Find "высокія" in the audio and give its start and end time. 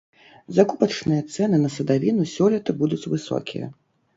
3.13-3.71